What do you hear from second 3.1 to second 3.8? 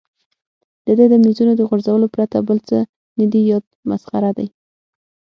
نه دي یاد،